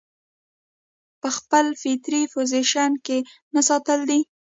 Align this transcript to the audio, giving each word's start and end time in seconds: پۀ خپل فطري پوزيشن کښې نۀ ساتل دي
پۀ 1.21 1.29
خپل 1.37 1.65
فطري 1.81 2.21
پوزيشن 2.33 2.91
کښې 3.05 3.17
نۀ 3.53 3.61
ساتل 3.69 3.99
دي 4.09 4.19